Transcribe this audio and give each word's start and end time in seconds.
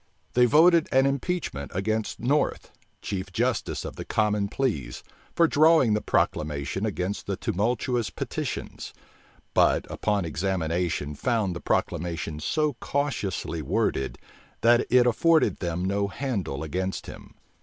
They 0.33 0.45
voted 0.45 0.89
an 0.91 1.05
impeachment 1.05 1.71
against 1.75 2.19
North, 2.19 2.71
chief 3.03 3.31
justice 3.31 3.85
of 3.85 3.97
the 3.97 4.03
common 4.03 4.47
pleas, 4.47 5.03
for 5.35 5.47
drawing 5.47 5.93
the 5.93 6.01
proclamation 6.01 6.87
against 6.87 7.29
tumultuous 7.39 8.09
petitions; 8.09 8.95
but 9.53 9.85
upon 9.91 10.25
examination 10.25 11.13
found 11.13 11.55
the 11.55 11.61
proclamation 11.61 12.39
so 12.39 12.73
cautiously 12.79 13.61
worded, 13.61 14.17
that 14.61 14.87
it 14.89 15.05
afforded 15.05 15.57
them 15.57 15.85
no 15.85 16.07
handle 16.07 16.63
against 16.63 17.05
him. 17.05 17.35